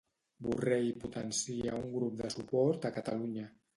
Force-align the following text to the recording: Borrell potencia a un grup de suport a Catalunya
Borrell 0.45 0.87
potencia 1.03 1.75
a 1.75 1.81
un 1.81 1.93
grup 1.99 2.17
de 2.23 2.33
suport 2.37 2.89
a 2.91 2.93
Catalunya 2.97 3.47